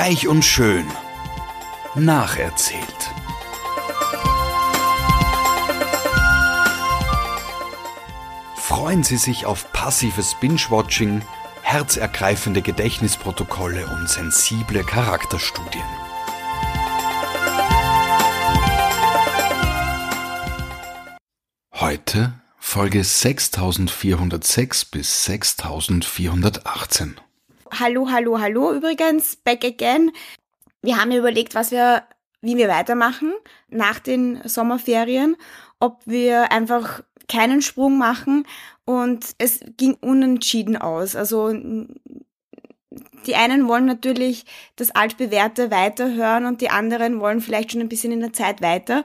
[0.00, 0.86] Reich und Schön.
[1.96, 2.84] Nacherzählt.
[8.54, 11.22] Freuen Sie sich auf passives Binge-Watching,
[11.62, 15.82] herzergreifende Gedächtnisprotokolle und sensible Charakterstudien.
[21.74, 27.16] Heute Folge 6406 bis 6418.
[27.72, 30.10] Hallo, hallo, hallo übrigens, back again.
[30.80, 32.02] Wir haben überlegt, was wir,
[32.40, 33.32] wie wir weitermachen
[33.68, 35.36] nach den Sommerferien,
[35.78, 38.46] ob wir einfach keinen Sprung machen
[38.84, 41.14] und es ging unentschieden aus.
[41.14, 41.52] Also
[43.26, 44.46] die einen wollen natürlich
[44.76, 49.04] das altbewährte weiterhören und die anderen wollen vielleicht schon ein bisschen in der Zeit weiter.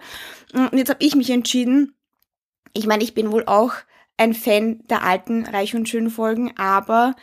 [0.53, 1.95] Und jetzt habe ich mich entschieden.
[2.73, 3.73] Ich meine, ich bin wohl auch
[4.17, 7.15] ein Fan der alten Reich und Schön Folgen, aber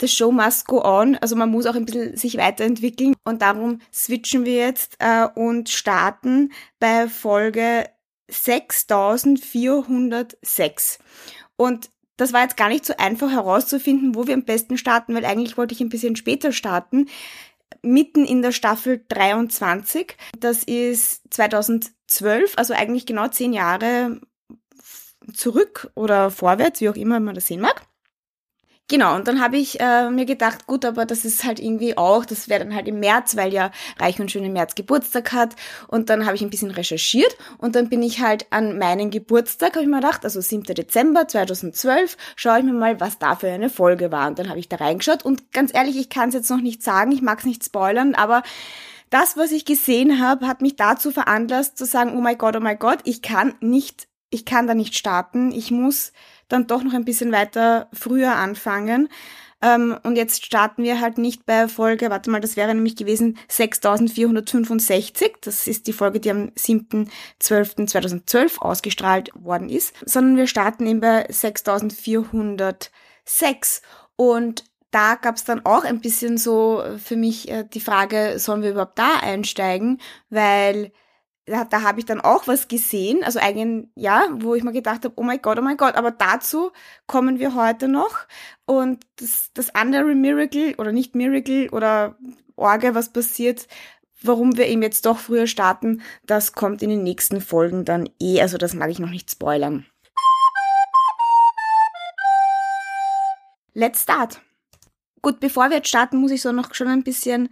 [0.00, 1.16] the show must go on.
[1.16, 5.68] Also man muss auch ein bisschen sich weiterentwickeln und darum switchen wir jetzt äh, und
[5.68, 7.88] starten bei Folge
[8.28, 10.98] 6406.
[11.56, 15.24] Und das war jetzt gar nicht so einfach herauszufinden, wo wir am besten starten, weil
[15.24, 17.06] eigentlich wollte ich ein bisschen später starten.
[17.82, 20.16] Mitten in der Staffel 23.
[20.38, 24.20] Das ist 2012, also eigentlich genau zehn Jahre
[25.32, 27.86] zurück oder vorwärts, wie auch immer man das sehen mag.
[28.86, 32.26] Genau, und dann habe ich äh, mir gedacht, gut, aber das ist halt irgendwie auch,
[32.26, 35.56] das wäre dann halt im März, weil ja Reich und Schön im März Geburtstag hat.
[35.88, 39.72] Und dann habe ich ein bisschen recherchiert und dann bin ich halt an meinen Geburtstag,
[39.72, 40.64] habe ich mir gedacht, also 7.
[40.64, 44.28] Dezember 2012, schaue ich mir mal, was da für eine Folge war.
[44.28, 46.82] Und dann habe ich da reingeschaut und ganz ehrlich, ich kann es jetzt noch nicht
[46.82, 48.42] sagen, ich mag es nicht spoilern, aber
[49.08, 52.60] das, was ich gesehen habe, hat mich dazu veranlasst zu sagen, oh mein Gott, oh
[52.60, 56.12] mein Gott, ich kann nicht, ich kann da nicht starten, ich muss
[56.48, 59.08] dann doch noch ein bisschen weiter früher anfangen.
[59.62, 63.38] Ähm, und jetzt starten wir halt nicht bei Folge, warte mal, das wäre nämlich gewesen
[63.48, 65.36] 6465.
[65.40, 69.94] Das ist die Folge, die am 7.12.2012 ausgestrahlt worden ist.
[70.04, 73.80] Sondern wir starten eben bei 6406.
[74.16, 78.60] Und da gab es dann auch ein bisschen so für mich äh, die Frage, sollen
[78.62, 80.02] wir überhaupt da einsteigen?
[80.28, 80.92] Weil
[81.46, 85.04] da, da habe ich dann auch was gesehen, also eigentlich, ja, wo ich mir gedacht
[85.04, 86.70] habe, oh mein Gott, oh mein Gott, aber dazu
[87.06, 88.26] kommen wir heute noch.
[88.64, 92.16] Und das, das andere Miracle oder nicht Miracle oder
[92.56, 93.68] Orge, was passiert,
[94.22, 98.40] warum wir eben jetzt doch früher starten, das kommt in den nächsten Folgen dann eh,
[98.40, 99.86] also das mag ich noch nicht spoilern.
[103.74, 104.40] Let's start.
[105.20, 107.48] Gut, bevor wir jetzt starten, muss ich so noch schon ein bisschen,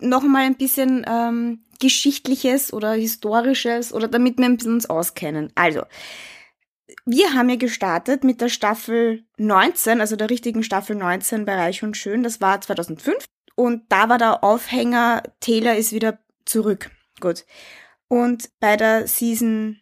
[0.00, 5.50] noch mal ein bisschen ähm, Geschichtliches oder Historisches oder damit wir ein bisschen uns auskennen.
[5.54, 5.82] Also,
[7.06, 11.82] wir haben ja gestartet mit der Staffel 19, also der richtigen Staffel 19 bei Reich
[11.82, 12.22] und Schön.
[12.22, 13.24] Das war 2005.
[13.54, 16.90] Und da war der Aufhänger, Taylor ist wieder zurück.
[17.20, 17.44] Gut.
[18.08, 19.80] Und bei der Season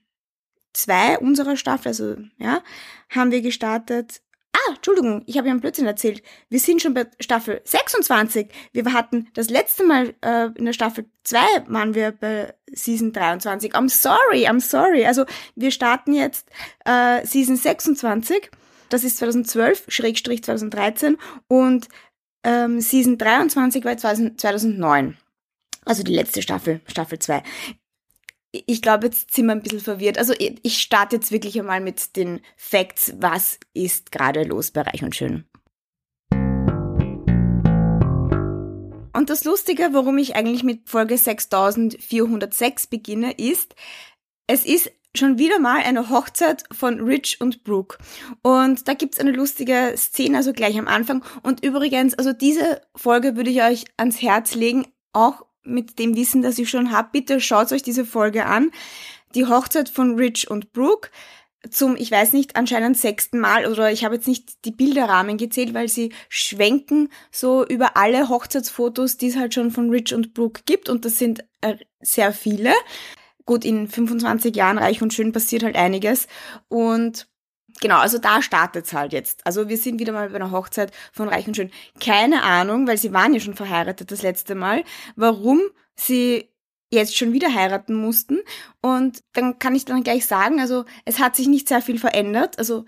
[0.73, 2.63] 2 unserer Staffel, also ja,
[3.09, 4.21] haben wir gestartet
[4.53, 6.23] Ah, Entschuldigung, ich habe ja einen Blödsinn erzählt.
[6.49, 8.49] Wir sind schon bei Staffel 26.
[8.73, 13.75] Wir hatten das letzte Mal äh, in der Staffel 2 waren wir bei Season 23.
[13.75, 15.05] I'm sorry, I'm sorry.
[15.07, 16.49] Also wir starten jetzt
[16.85, 18.51] äh, Season 26.
[18.89, 21.89] Das ist 2012, Schrägstrich 2013 und
[22.43, 25.19] ähm, Season 23 war 2009.
[25.85, 27.43] Also die letzte Staffel, Staffel 2
[28.53, 30.19] ich glaube, jetzt sind wir ein bisschen verwirrt.
[30.19, 33.13] Also ich starte jetzt wirklich einmal mit den Facts.
[33.19, 35.45] Was ist gerade los bei Reich und Schön?
[39.19, 43.75] Und das Lustige, warum ich eigentlich mit Folge 6406 beginne, ist,
[44.47, 47.99] es ist schon wieder mal eine Hochzeit von Rich und Brooke.
[48.43, 51.25] Und da gibt's eine lustige Szene, also gleich am Anfang.
[51.43, 56.43] Und übrigens, also diese Folge würde ich euch ans Herz legen, auch mit dem Wissen,
[56.43, 58.71] das ich schon habe, bitte schaut euch diese Folge an.
[59.35, 61.11] Die Hochzeit von Rich und Brooke
[61.71, 65.75] zum, ich weiß nicht, anscheinend sechsten Mal oder ich habe jetzt nicht die Bilderrahmen gezählt,
[65.75, 70.63] weil sie schwenken so über alle Hochzeitsfotos, die es halt schon von Rich und Brooke
[70.67, 72.73] gibt und das sind äh, sehr viele.
[73.45, 76.29] Gut, in 25 Jahren reich und schön passiert halt einiges
[76.69, 77.29] und
[77.81, 79.47] Genau, also da startet's halt jetzt.
[79.47, 81.71] Also wir sind wieder mal bei einer Hochzeit von Reich und Schön.
[82.01, 84.85] Keine Ahnung, weil sie waren ja schon verheiratet das letzte Mal,
[85.17, 85.61] warum
[85.95, 86.49] sie
[86.91, 88.41] jetzt schon wieder heiraten mussten.
[88.81, 92.59] Und dann kann ich dann gleich sagen, also es hat sich nicht sehr viel verändert.
[92.59, 92.85] Also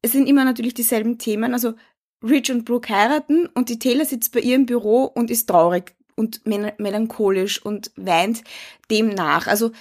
[0.00, 1.52] es sind immer natürlich dieselben Themen.
[1.52, 1.74] Also
[2.22, 6.42] Rich und Brooke heiraten und die Taylor sitzt bei ihrem Büro und ist traurig und
[6.44, 8.42] melancholisch und weint
[8.90, 9.46] dem nach.
[9.46, 9.72] Also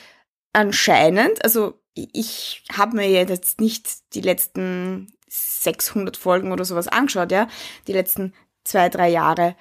[0.54, 7.48] anscheinend, also ich habe mir jetzt nicht die letzten 600 Folgen oder sowas angeschaut, ja,
[7.88, 8.34] die letzten
[8.64, 9.56] zwei, drei Jahre.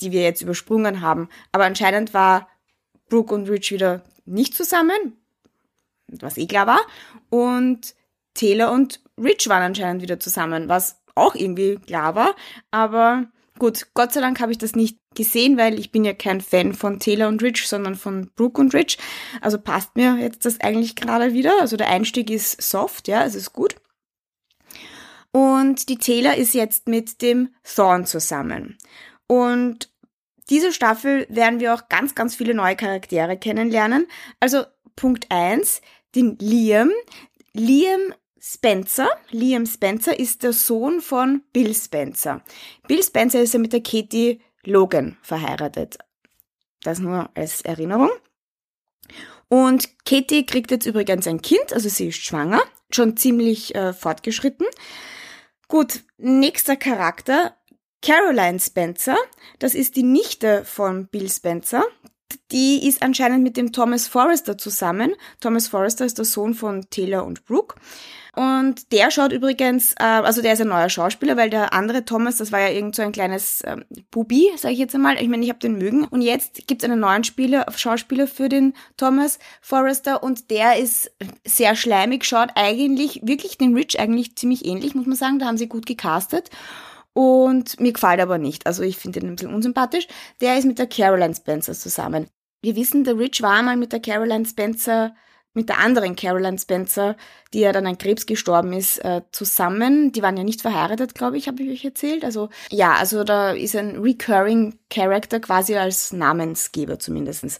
[0.00, 1.28] die wir jetzt übersprungen haben.
[1.52, 2.48] Aber anscheinend war
[3.08, 5.16] Brooke und Rich wieder nicht zusammen,
[6.08, 6.80] was eh klar war.
[7.30, 7.94] Und
[8.34, 12.36] Taylor und Rich waren anscheinend wieder zusammen, was auch irgendwie klar war.
[12.70, 13.24] Aber
[13.58, 16.74] gut, Gott sei Dank habe ich das nicht gesehen, weil ich bin ja kein Fan
[16.74, 18.98] von Taylor und Rich, sondern von Brooke und Rich.
[19.40, 21.60] Also passt mir jetzt das eigentlich gerade wieder.
[21.60, 23.76] Also der Einstieg ist soft, ja, es ist gut.
[25.32, 28.78] Und die Taylor ist jetzt mit dem Thorn zusammen.
[29.26, 29.90] Und
[30.48, 34.06] diese Staffel werden wir auch ganz, ganz viele neue Charaktere kennenlernen.
[34.40, 34.64] Also
[34.94, 35.80] Punkt eins,
[36.14, 36.90] den Liam.
[37.52, 39.08] Liam Spencer.
[39.30, 42.42] Liam Spencer ist der Sohn von Bill Spencer.
[42.86, 45.98] Bill Spencer ist ja mit der Katie Logan verheiratet.
[46.82, 48.10] Das nur als Erinnerung.
[49.48, 54.66] Und Katie kriegt jetzt übrigens ein Kind, also sie ist schwanger, schon ziemlich äh, fortgeschritten.
[55.68, 57.56] Gut, nächster Charakter,
[58.02, 59.16] Caroline Spencer.
[59.58, 61.84] Das ist die Nichte von Bill Spencer.
[62.52, 65.14] Die ist anscheinend mit dem Thomas Forrester zusammen.
[65.40, 67.76] Thomas Forrester ist der Sohn von Taylor und Brooke.
[68.36, 72.36] Und der schaut übrigens, äh, also der ist ein neuer Schauspieler, weil der andere Thomas,
[72.36, 75.20] das war ja irgend so ein kleines ähm, Bubi, sage ich jetzt einmal.
[75.20, 76.04] Ich meine, ich habe den mögen.
[76.04, 81.10] Und jetzt gibt's einen neuen Spieler, Schauspieler für den Thomas Forrester und der ist
[81.46, 85.38] sehr schleimig, schaut eigentlich wirklich den Rich eigentlich ziemlich ähnlich, muss man sagen.
[85.38, 86.50] Da haben sie gut gecastet.
[87.16, 88.66] Und mir gefällt aber nicht.
[88.66, 90.06] Also ich finde ihn ein bisschen unsympathisch.
[90.42, 92.26] Der ist mit der Caroline Spencer zusammen.
[92.60, 95.14] Wir wissen, der Rich war mal mit der Caroline Spencer
[95.56, 97.16] mit der anderen Caroline Spencer,
[97.52, 100.12] die ja dann an Krebs gestorben ist, äh, zusammen.
[100.12, 102.24] Die waren ja nicht verheiratet, glaube ich, habe ich euch erzählt.
[102.24, 107.58] Also ja, also da ist ein recurring Character quasi als Namensgeber zumindestens.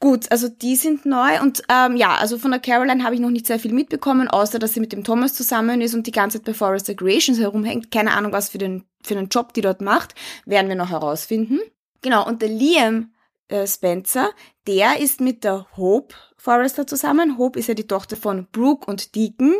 [0.00, 3.30] Gut, also die sind neu und ähm, ja, also von der Caroline habe ich noch
[3.30, 6.38] nicht sehr viel mitbekommen, außer dass sie mit dem Thomas zusammen ist und die ganze
[6.38, 7.90] Zeit bei Forrester Creations herumhängt.
[7.90, 10.14] Keine Ahnung, was für den, für den Job die dort macht,
[10.46, 11.60] werden wir noch herausfinden.
[12.00, 13.12] Genau, und der Liam
[13.48, 14.30] äh, Spencer,
[14.66, 17.38] der ist mit der Hope Forrester zusammen.
[17.38, 19.54] Hope ist ja die Tochter von Brooke und Deacon.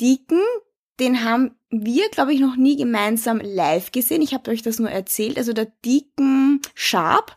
[0.00, 0.42] Deacon,
[1.00, 4.22] den haben wir, glaube ich, noch nie gemeinsam live gesehen.
[4.22, 5.38] Ich habe euch das nur erzählt.
[5.38, 7.36] Also der Deacon Sharp,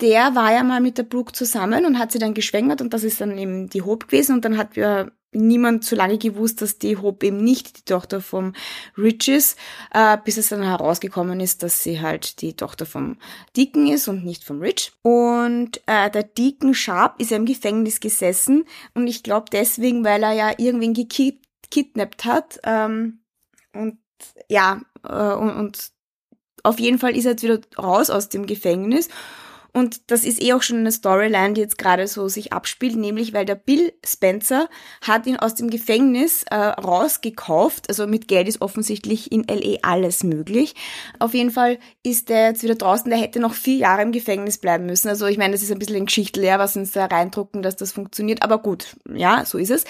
[0.00, 3.04] der war ja mal mit der Brooke zusammen und hat sie dann geschwängert und das
[3.04, 6.78] ist dann eben die Hope gewesen und dann hat wir niemand so lange gewusst, dass
[6.78, 8.54] die Hope eben nicht die Tochter vom
[8.96, 9.58] Rich ist,
[9.92, 13.16] äh, bis es dann herausgekommen ist, dass sie halt die Tochter vom
[13.56, 14.92] Deacon ist und nicht vom Rich.
[15.02, 20.22] Und äh, der Deacon Sharp ist ja im Gefängnis gesessen und ich glaube deswegen, weil
[20.22, 23.20] er ja irgendwen gekidnappt hat ähm,
[23.72, 23.98] und
[24.48, 25.90] ja, äh, und, und
[26.62, 29.08] auf jeden Fall ist er jetzt wieder raus aus dem Gefängnis
[29.72, 33.32] und das ist eh auch schon eine Storyline, die jetzt gerade so sich abspielt, nämlich
[33.32, 34.68] weil der Bill Spencer
[35.00, 37.88] hat ihn aus dem Gefängnis äh, rausgekauft.
[37.88, 40.74] Also mit Geld ist offensichtlich in LA alles möglich.
[41.18, 44.58] Auf jeden Fall ist der jetzt wieder draußen, der hätte noch vier Jahre im Gefängnis
[44.58, 45.08] bleiben müssen.
[45.08, 47.92] Also ich meine, das ist ein bisschen ein Geschichtleer, was uns da reindrucken, dass das
[47.92, 48.42] funktioniert.
[48.42, 49.84] Aber gut, ja, so ist es.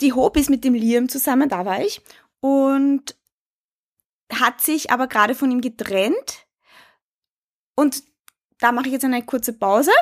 [0.00, 2.00] Die Hope ist mit dem Liam zusammen, da war ich.
[2.40, 3.16] Und
[4.32, 6.46] hat sich aber gerade von ihm getrennt.
[7.76, 8.02] Und
[8.58, 9.92] da mache ich jetzt eine kurze Pause,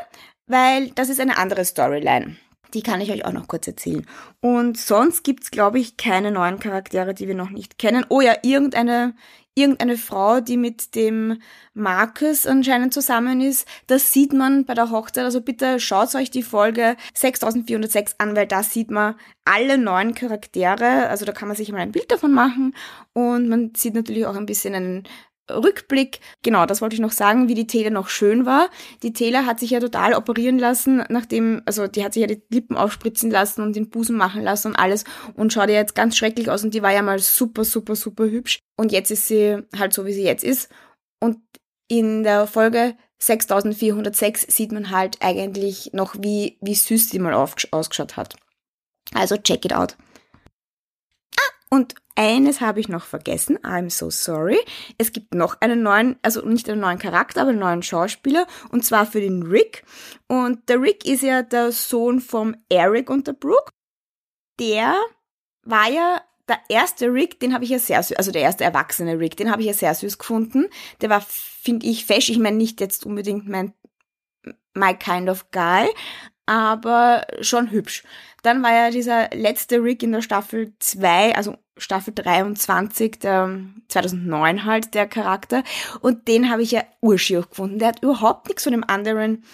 [0.47, 2.37] weil das ist eine andere Storyline.
[2.75, 4.07] Die kann ich euch auch noch kurz erzählen.
[4.41, 8.05] Und sonst gibt's, glaube ich, keine neuen Charaktere, die wir noch nicht kennen.
[8.11, 9.15] Oh ja, irgendeine,
[9.59, 11.41] irgendeine Frau, die mit dem
[11.75, 13.67] Marcus anscheinend zusammen ist.
[13.87, 15.25] Das sieht man bei der Hochzeit.
[15.25, 21.09] Also bitte schaut euch die Folge 6406 an, weil da sieht man alle neuen Charaktere.
[21.09, 22.75] Also da kann man sich mal ein Bild davon machen.
[23.13, 25.05] Und man sieht natürlich auch ein bisschen einen
[25.51, 28.69] Rückblick, genau, das wollte ich noch sagen, wie die Taylor noch schön war.
[29.03, 32.43] Die Taylor hat sich ja total operieren lassen, nachdem, also die hat sich ja die
[32.51, 36.17] Lippen aufspritzen lassen und den Busen machen lassen und alles und schaut ja jetzt ganz
[36.17, 38.59] schrecklich aus und die war ja mal super, super, super hübsch.
[38.77, 40.69] Und jetzt ist sie halt so, wie sie jetzt ist.
[41.21, 41.39] Und
[41.89, 48.17] in der Folge 6406 sieht man halt eigentlich noch, wie, wie süß sie mal ausgeschaut
[48.17, 48.37] hat.
[49.15, 49.97] Also check it out.
[51.71, 53.59] Und eines habe ich noch vergessen.
[53.59, 54.59] I'm so sorry.
[54.97, 58.47] Es gibt noch einen neuen, also nicht einen neuen Charakter, aber einen neuen Schauspieler.
[58.71, 59.85] Und zwar für den Rick.
[60.27, 63.71] Und der Rick ist ja der Sohn vom Eric und der Brooke.
[64.59, 64.97] Der
[65.63, 69.19] war ja der erste Rick, den habe ich ja sehr süß, also der erste erwachsene
[69.19, 70.67] Rick, den habe ich ja sehr süß gefunden.
[71.01, 72.31] Der war, finde ich, fesch.
[72.31, 73.75] Ich meine nicht jetzt unbedingt mein
[74.75, 75.89] my kind of guy,
[76.49, 78.03] aber schon hübsch.
[78.43, 84.65] Dann war ja dieser letzte Rick in der Staffel 2, also Staffel 23, der 2009
[84.65, 85.63] halt, der Charakter.
[86.01, 87.79] Und den habe ich ja urschier gefunden.
[87.79, 89.45] Der hat überhaupt nichts von dem anderen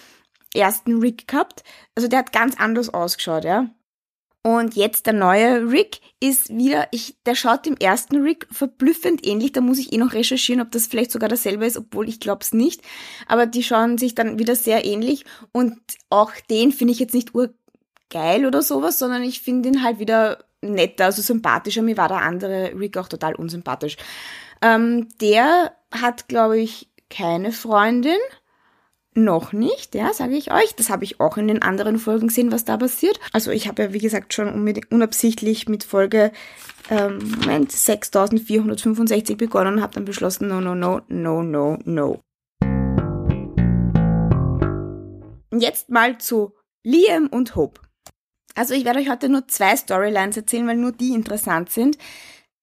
[0.53, 1.63] ersten Rick gehabt.
[1.95, 3.67] Also der hat ganz anders ausgeschaut, ja.
[4.45, 9.53] Und jetzt der neue Rick ist wieder, ich, der schaut dem ersten Rick verblüffend ähnlich.
[9.53, 12.41] Da muss ich eh noch recherchieren, ob das vielleicht sogar dasselbe ist, obwohl ich glaube
[12.43, 12.83] es nicht.
[13.25, 15.25] Aber die schauen sich dann wieder sehr ähnlich.
[15.51, 15.79] Und
[16.11, 20.45] auch den finde ich jetzt nicht urgeil oder sowas, sondern ich finde ihn halt wieder
[20.61, 21.81] netter, also sympathischer.
[21.81, 23.97] Mir war der andere Rick auch total unsympathisch.
[24.61, 28.19] Ähm, der hat, glaube ich, keine Freundin
[29.15, 30.75] noch nicht, ja, sage ich euch.
[30.75, 33.19] Das habe ich auch in den anderen Folgen gesehen, was da passiert.
[33.31, 34.49] Also ich habe ja, wie gesagt, schon
[34.89, 36.31] unabsichtlich mit Folge
[36.89, 42.21] ähm, Moment, 6465 begonnen und habe dann beschlossen, no, no, no, no, no, no.
[45.57, 46.53] Jetzt mal zu
[46.83, 47.81] Liam und Hope.
[48.55, 51.97] Also ich werde euch heute nur zwei Storylines erzählen, weil nur die interessant sind.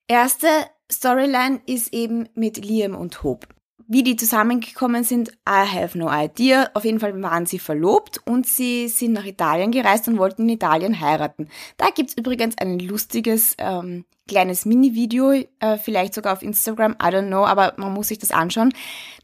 [0.06, 0.46] Erste
[0.90, 3.46] Storyline ist eben mit Liam und Hope.
[3.92, 6.70] Wie die zusammengekommen sind, I have no idea.
[6.72, 10.48] Auf jeden Fall waren sie verlobt und sie sind nach Italien gereist und wollten in
[10.48, 11.50] Italien heiraten.
[11.76, 17.26] Da gibt's übrigens ein lustiges ähm, kleines Mini-Video, äh, vielleicht sogar auf Instagram, I don't
[17.26, 18.72] know, aber man muss sich das anschauen.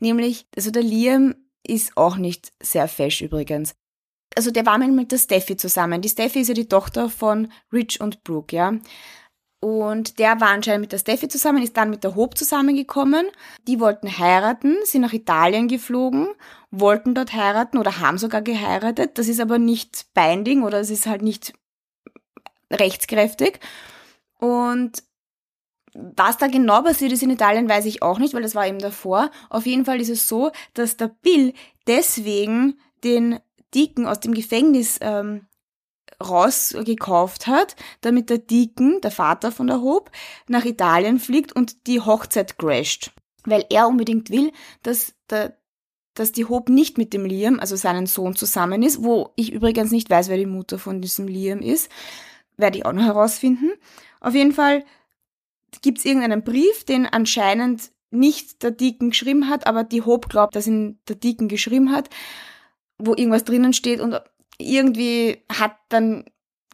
[0.01, 1.35] Nämlich, also der Liam
[1.67, 3.75] ist auch nicht sehr fesch übrigens.
[4.37, 6.03] Also der war mit der Steffi zusammen.
[6.03, 8.75] Die Steffi ist ja die Tochter von Rich und Brooke, ja.
[9.61, 13.27] Und der war anscheinend mit der Steffi zusammen, ist dann mit der Hope zusammengekommen.
[13.67, 16.29] Die wollten heiraten, sind nach Italien geflogen,
[16.71, 19.19] wollten dort heiraten oder haben sogar geheiratet.
[19.19, 21.55] Das ist aber nicht binding oder es ist halt nicht
[22.73, 23.59] rechtskräftig.
[24.39, 25.03] Und
[25.95, 28.79] was da genau passiert ist in Italien, weiß ich auch nicht, weil das war eben
[28.79, 29.33] davor.
[29.51, 31.53] Auf jeden Fall ist es so, dass der Bill
[31.89, 33.41] deswegen den
[33.75, 35.48] Deacon aus dem Gefängnis ähm,
[36.23, 40.11] rausgekauft hat, damit der Deacon, der Vater von der Hope,
[40.49, 43.13] nach Italien fliegt und die Hochzeit crasht.
[43.45, 45.57] Weil er unbedingt will, dass der
[46.19, 49.93] dass die Hope nicht mit dem Liam, also seinen Sohn, zusammen ist, wo ich übrigens
[49.93, 51.91] nicht weiß, wer die Mutter von diesem Liam ist.
[52.57, 53.71] Werde ich auch noch herausfinden.
[54.21, 54.85] Auf jeden Fall
[55.81, 60.57] gibt es irgendeinen Brief, den anscheinend nicht der Deacon geschrieben hat, aber die Hope glaubt,
[60.57, 62.09] dass ihn der Deacon geschrieben hat,
[62.99, 64.21] wo irgendwas drinnen steht und
[64.59, 66.25] irgendwie hat dann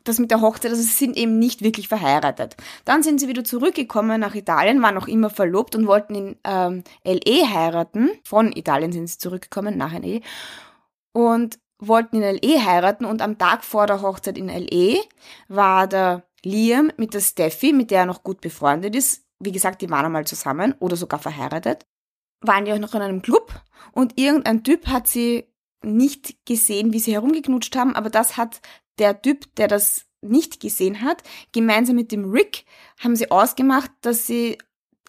[0.05, 2.57] das mit der Hochzeit, also sie sind eben nicht wirklich verheiratet.
[2.85, 6.85] Dann sind sie wieder zurückgekommen nach Italien, waren noch immer verlobt und wollten in ähm,
[7.05, 8.11] LE heiraten.
[8.23, 10.21] Von Italien sind sie zurückgekommen, nach LE.
[11.13, 14.99] Und wollten in LE heiraten und am Tag vor der Hochzeit in LE
[15.49, 19.25] war der Liam mit der Steffi, mit der er noch gut befreundet ist.
[19.41, 21.87] Wie gesagt, die waren einmal zusammen oder sogar verheiratet.
[22.41, 23.53] Waren die auch noch in einem Club
[23.93, 25.49] und irgendein Typ hat sie
[25.85, 28.61] nicht gesehen, wie sie herumgeknutscht haben, aber das hat
[28.99, 31.23] der Typ, der das nicht gesehen hat,
[31.53, 32.65] gemeinsam mit dem Rick
[32.99, 34.59] haben sie ausgemacht, dass sie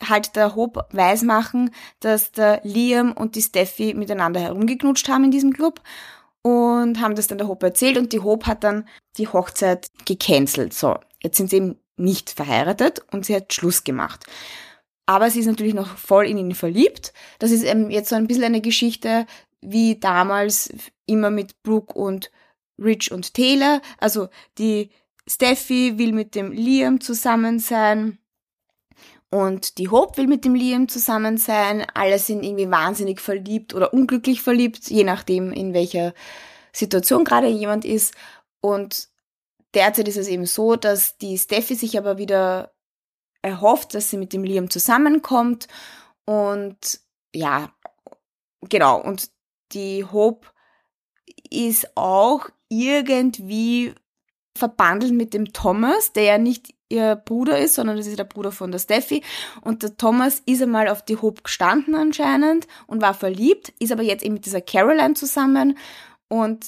[0.03, 5.53] halt der Hope weismachen, dass der Liam und die Steffi miteinander herumgeknutscht haben in diesem
[5.53, 5.81] Club
[6.41, 10.73] und haben das dann der Hope erzählt und die Hope hat dann die Hochzeit gecancelt.
[10.73, 14.25] So, jetzt sind sie eben nicht verheiratet und sie hat Schluss gemacht.
[15.05, 17.13] Aber sie ist natürlich noch voll in ihn verliebt.
[17.39, 19.25] Das ist eben jetzt so ein bisschen eine Geschichte,
[19.67, 20.69] wie damals
[21.05, 22.31] immer mit Brooke und
[22.77, 23.81] Rich und Taylor.
[23.97, 24.89] Also die
[25.27, 28.19] Steffi will mit dem Liam zusammen sein
[29.31, 31.85] und die Hope will mit dem Liam zusammen sein.
[31.93, 36.13] Alle sind irgendwie wahnsinnig verliebt oder unglücklich verliebt, je nachdem, in welcher
[36.71, 38.13] Situation gerade jemand ist.
[38.61, 39.09] Und
[39.73, 42.73] derzeit ist es eben so, dass die Steffi sich aber wieder
[43.41, 45.67] erhofft, dass sie mit dem Liam zusammenkommt.
[46.25, 46.99] Und
[47.33, 47.73] ja,
[48.61, 49.01] genau.
[49.01, 49.31] Und
[49.71, 50.47] die Hope
[51.49, 53.93] ist auch irgendwie
[54.57, 58.51] verbandelt mit dem Thomas, der ja nicht ihr Bruder ist, sondern das ist der Bruder
[58.51, 59.23] von der Steffi.
[59.61, 64.03] Und der Thomas ist einmal auf die Hope gestanden anscheinend und war verliebt, ist aber
[64.03, 65.77] jetzt eben mit dieser Caroline zusammen.
[66.27, 66.67] Und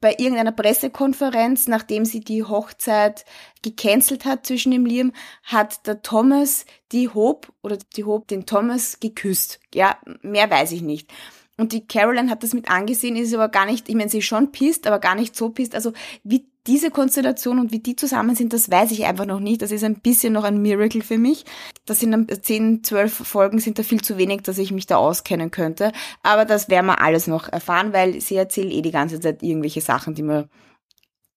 [0.00, 3.24] bei irgendeiner Pressekonferenz, nachdem sie die Hochzeit
[3.62, 5.12] gecancelt hat zwischen dem Liam,
[5.44, 9.60] hat der Thomas die Hope oder die Hope den Thomas geküsst.
[9.72, 11.10] Ja, mehr weiß ich nicht.
[11.58, 14.24] Und die Caroline hat das mit angesehen, ist aber gar nicht, ich meine, sie ist
[14.24, 15.74] schon pisst, aber gar nicht so pisst.
[15.74, 15.92] Also
[16.24, 19.62] wie diese Konstellation und wie die zusammen sind, das weiß ich einfach noch nicht.
[19.62, 21.44] Das ist ein bisschen noch ein Miracle für mich.
[21.84, 24.96] Das sind dann 10, 12 Folgen, sind da viel zu wenig, dass ich mich da
[24.96, 25.92] auskennen könnte.
[26.22, 29.80] Aber das werden wir alles noch erfahren, weil sie erzählt eh die ganze Zeit irgendwelche
[29.80, 30.48] Sachen, die mir,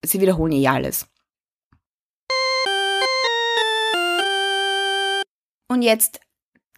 [0.06, 1.08] sie wiederholen eh alles.
[5.68, 6.20] Und jetzt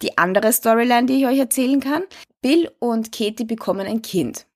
[0.02, 2.04] die andere Storyline, die ich euch erzählen kann.
[2.40, 4.46] Bill und Katie bekommen ein Kind.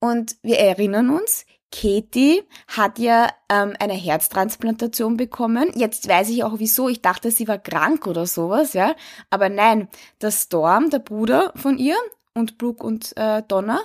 [0.00, 5.70] Und wir erinnern uns, Katie hat ja ähm, eine Herztransplantation bekommen.
[5.74, 6.88] Jetzt weiß ich auch wieso.
[6.88, 8.96] Ich dachte, sie war krank oder sowas, ja.
[9.30, 9.88] Aber nein,
[10.20, 11.96] der Storm, der Bruder von ihr
[12.34, 13.80] und Brooke und äh, Donna,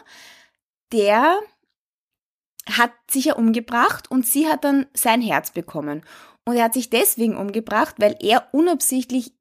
[0.91, 1.39] der
[2.71, 6.03] hat sich ja umgebracht und sie hat dann sein Herz bekommen.
[6.45, 9.33] Und er hat sich deswegen umgebracht, weil er unabsichtlich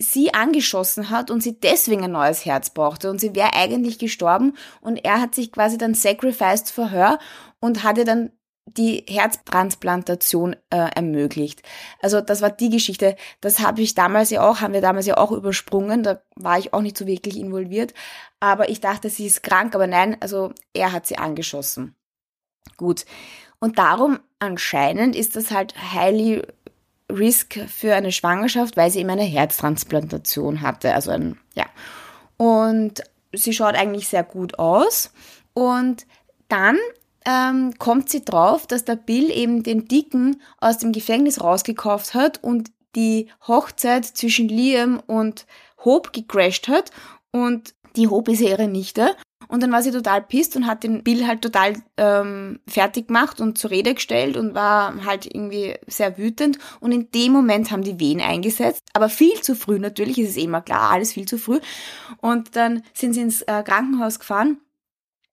[0.00, 4.54] sie angeschossen hat und sie deswegen ein neues Herz brauchte und sie wäre eigentlich gestorben
[4.80, 7.18] und er hat sich quasi dann sacrificed for her
[7.60, 8.32] und hatte dann
[8.76, 11.62] die Herztransplantation äh, ermöglicht.
[12.00, 13.16] Also das war die Geschichte.
[13.40, 16.02] Das habe ich damals ja auch, haben wir damals ja auch übersprungen.
[16.02, 17.94] Da war ich auch nicht so wirklich involviert.
[18.38, 19.74] Aber ich dachte, sie ist krank.
[19.74, 21.96] Aber nein, also er hat sie angeschossen.
[22.76, 23.06] Gut.
[23.58, 26.42] Und darum anscheinend ist das halt highly
[27.10, 30.94] risk für eine Schwangerschaft, weil sie eben eine Herztransplantation hatte.
[30.94, 31.66] Also ein, ja.
[32.36, 33.02] Und
[33.32, 35.12] sie schaut eigentlich sehr gut aus.
[35.52, 36.06] Und
[36.48, 36.78] dann
[37.26, 42.42] ähm, kommt sie drauf, dass der Bill eben den Dicken aus dem Gefängnis rausgekauft hat
[42.42, 45.46] und die Hochzeit zwischen Liam und
[45.84, 46.90] Hope gecrashed hat.
[47.30, 49.16] Und die Hope ist ja ihre Nichte.
[49.50, 53.40] Und dann war sie total pisst und hat den Bill halt total ähm, fertig gemacht
[53.40, 56.58] und zur Rede gestellt und war halt irgendwie sehr wütend.
[56.78, 60.36] Und in dem Moment haben die Wehen eingesetzt, aber viel zu früh natürlich, ist es
[60.36, 61.58] eh immer klar, alles viel zu früh.
[62.18, 64.60] Und dann sind sie ins äh, Krankenhaus gefahren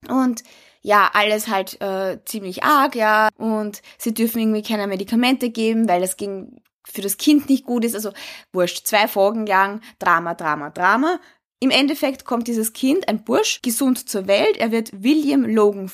[0.08, 0.42] und
[0.82, 3.28] ja, alles halt äh, ziemlich arg, ja.
[3.36, 7.84] Und sie dürfen irgendwie keine Medikamente geben, weil das ging für das Kind nicht gut
[7.84, 7.94] ist.
[7.94, 8.12] Also
[8.52, 11.20] wurscht, zwei Folgen lang Drama, Drama, Drama.
[11.60, 14.56] Im Endeffekt kommt dieses Kind, ein Bursch, gesund zur Welt.
[14.58, 15.90] Er wird William Logan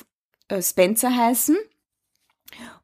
[0.48, 1.56] äh, Spencer heißen.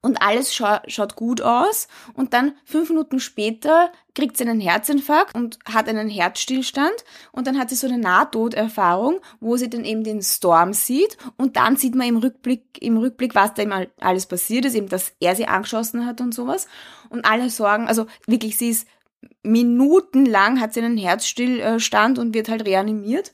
[0.00, 1.88] Und alles scha schaut gut aus.
[2.14, 7.04] Und dann fünf Minuten später kriegt sie einen Herzinfarkt und hat einen Herzstillstand.
[7.32, 11.18] Und dann hat sie so eine Nahtoderfahrung, wo sie dann eben den Storm sieht.
[11.36, 14.88] Und dann sieht man im Rückblick, im Rückblick, was da immer alles passiert ist, eben,
[14.88, 16.66] dass er sie angeschossen hat und sowas.
[17.10, 18.88] Und alle Sorgen, also wirklich, sie ist
[19.42, 23.32] minutenlang hat sie einen Herzstillstand und wird halt reanimiert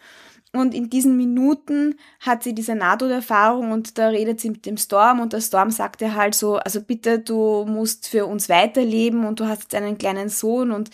[0.52, 5.21] und in diesen Minuten hat sie diese Nahtoderfahrung und da redet sie mit dem Storm
[5.21, 9.40] und der Storm sagt ihr halt so, also bitte, du musst für uns weiterleben und
[9.40, 10.90] du hast jetzt einen kleinen Sohn und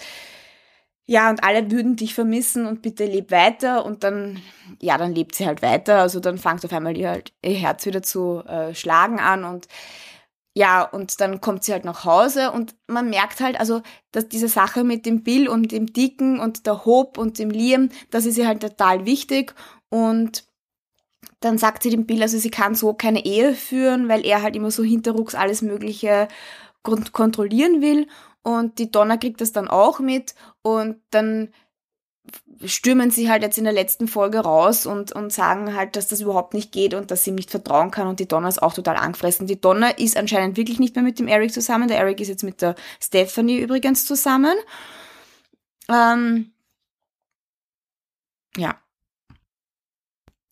[1.04, 4.40] ja, und alle würden dich vermissen und bitte leb weiter und dann,
[4.80, 6.00] ja, dann lebt sie halt weiter.
[6.00, 9.66] Also dann fängt auf einmal ihr, halt, ihr Herz wieder zu äh, schlagen an und
[10.54, 14.48] ja, und dann kommt sie halt nach Hause und man merkt halt, also, dass diese
[14.48, 18.36] Sache mit dem Bill und dem Dicken und der Hope und dem Liam, das ist
[18.36, 19.54] ihr halt total wichtig.
[19.88, 20.44] Und
[21.40, 24.54] dann sagt sie dem Bill, also sie kann so keine Ehe führen, weil er halt
[24.54, 26.28] immer so hinterrucks alles Mögliche
[26.82, 28.06] kontrollieren will.
[28.42, 30.34] Und die Donna kriegt das dann auch mit.
[30.62, 31.48] Und dann
[32.64, 36.20] stürmen sie halt jetzt in der letzten Folge raus und, und sagen halt, dass das
[36.20, 38.74] überhaupt nicht geht und dass sie ihm nicht vertrauen kann und die Donna ist auch
[38.74, 39.46] total angefressen.
[39.46, 41.88] Die Donna ist anscheinend wirklich nicht mehr mit dem Eric zusammen.
[41.88, 44.54] Der Eric ist jetzt mit der Stephanie übrigens zusammen.
[45.88, 46.52] Ähm,
[48.56, 48.80] ja.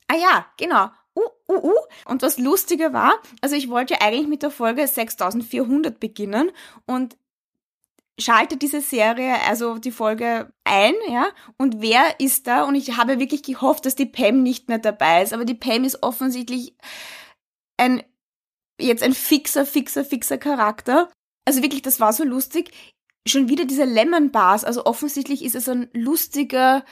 [0.08, 0.90] Ah ja, genau.
[1.14, 1.80] Uh, uh, uh.
[2.06, 6.50] Und was lustiger war, also ich wollte eigentlich mit der Folge 6400 beginnen
[6.86, 7.16] und
[8.20, 11.28] schalte diese Serie, also die Folge ein, ja,
[11.58, 12.64] und wer ist da?
[12.64, 15.84] Und ich habe wirklich gehofft, dass die Pam nicht mehr dabei ist, aber die Pam
[15.84, 16.76] ist offensichtlich
[17.76, 18.02] ein,
[18.80, 21.10] jetzt ein fixer, fixer, fixer Charakter.
[21.46, 22.70] Also wirklich, das war so lustig.
[23.26, 26.84] Schon wieder diese Lemon Bars, also offensichtlich ist es ein lustiger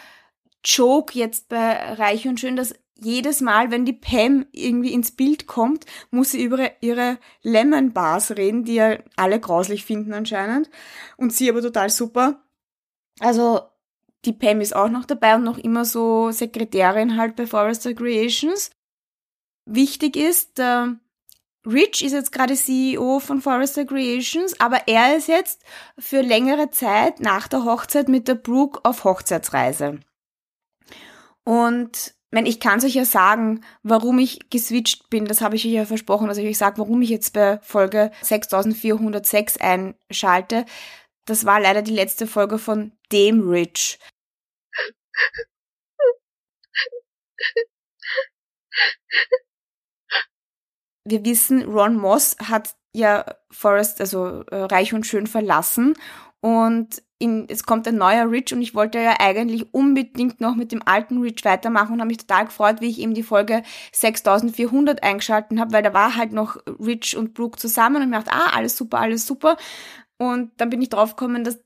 [0.64, 5.46] Joke jetzt bei Reich und Schön, dass jedes Mal, wenn die Pam irgendwie ins Bild
[5.46, 10.68] kommt, muss sie über ihre Lemon Bars reden, die ja alle grauslich finden anscheinend.
[11.16, 12.42] Und sie aber total super.
[13.20, 13.60] Also,
[14.24, 18.70] die Pam ist auch noch dabei und noch immer so Sekretärin halt bei Forrester Creations.
[19.64, 20.86] Wichtig ist, äh,
[21.66, 25.62] Rich ist jetzt gerade CEO von Forrester Creations, aber er ist jetzt
[25.98, 30.00] für längere Zeit nach der Hochzeit mit der Brooke auf Hochzeitsreise.
[31.44, 35.64] Und wenn ich kann es euch ja sagen, warum ich geswitcht bin, das habe ich
[35.64, 40.66] euch ja versprochen, dass ich euch sage, warum ich jetzt bei Folge 6406 einschalte.
[41.24, 43.98] Das war leider die letzte Folge von dem Rich.
[51.04, 55.94] Wir wissen, Ron Moss hat ja Forrest, also äh, Reich und Schön verlassen
[56.40, 60.70] und in, es kommt ein neuer Rich und ich wollte ja eigentlich unbedingt noch mit
[60.70, 65.02] dem alten Rich weitermachen und habe mich total gefreut, wie ich eben die Folge 6400
[65.02, 68.50] eingeschalten habe, weil da war halt noch Rich und Brooke zusammen und mir dachte, ah,
[68.54, 69.56] alles super, alles super.
[70.16, 71.58] Und dann bin ich draufgekommen, dass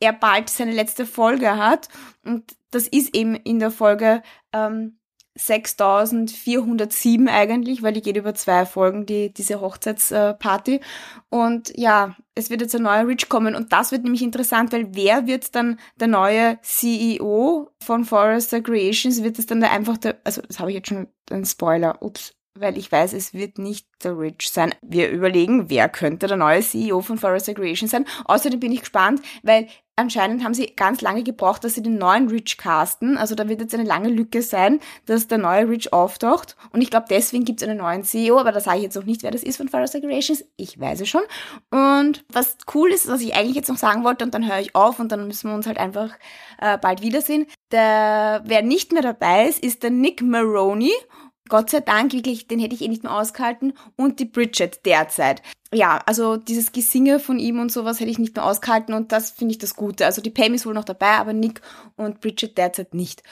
[0.00, 1.88] er bald seine letzte Folge hat
[2.24, 4.98] und das ist eben in der Folge ähm,
[5.38, 10.80] 6407 eigentlich, weil die geht über zwei Folgen, die, diese Hochzeitsparty.
[11.30, 14.94] Und ja, es wird jetzt ein neuer Rich kommen und das wird nämlich interessant, weil
[14.94, 19.22] wer wird dann der neue CEO von Forrester Creations?
[19.22, 22.34] Wird es dann der einfach der, also das habe ich jetzt schon, ein Spoiler, ups,
[22.54, 24.74] weil ich weiß, es wird nicht der Rich sein.
[24.82, 28.06] Wir überlegen, wer könnte der neue CEO von Forest Recreation sein.
[28.24, 29.68] Außerdem bin ich gespannt, weil
[29.98, 33.18] anscheinend haben sie ganz lange gebraucht, dass sie den neuen Rich casten.
[33.18, 36.56] Also da wird jetzt eine lange Lücke sein, dass der neue Rich auftaucht.
[36.72, 39.04] Und ich glaube, deswegen gibt es einen neuen CEO, aber da sage ich jetzt noch
[39.04, 40.44] nicht, wer das ist von Forest Recreations.
[40.56, 41.22] Ich weiß es schon.
[41.70, 44.74] Und was cool ist, was ich eigentlich jetzt noch sagen wollte, und dann höre ich
[44.74, 46.10] auf und dann müssen wir uns halt einfach
[46.58, 47.46] äh, bald wiedersehen.
[47.72, 50.92] Der, wer nicht mehr dabei ist, ist der Nick Maroney.
[51.48, 53.72] Gott sei Dank, wirklich, den hätte ich eh nicht mehr ausgehalten.
[53.96, 55.42] Und die Bridget derzeit.
[55.72, 59.30] Ja, also dieses Gesinge von ihm und sowas hätte ich nicht mehr ausgehalten und das
[59.30, 60.06] finde ich das Gute.
[60.06, 61.60] Also die Pam ist wohl noch dabei, aber Nick
[61.96, 63.22] und Bridget derzeit nicht.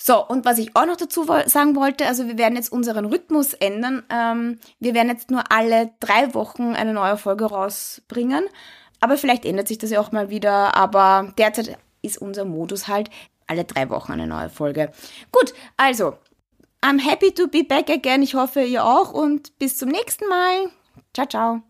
[0.00, 3.52] So, und was ich auch noch dazu sagen wollte, also wir werden jetzt unseren Rhythmus
[3.52, 4.04] ändern.
[4.10, 8.44] Ähm, wir werden jetzt nur alle drei Wochen eine neue Folge rausbringen.
[9.00, 10.76] Aber vielleicht ändert sich das ja auch mal wieder.
[10.76, 13.10] Aber derzeit ist unser Modus halt
[13.48, 14.92] alle drei Wochen eine neue Folge.
[15.32, 16.16] Gut, also
[16.80, 18.22] I'm happy to be back again.
[18.22, 20.70] Ich hoffe, ihr auch und bis zum nächsten Mal.
[21.12, 21.62] Ciao, ciao.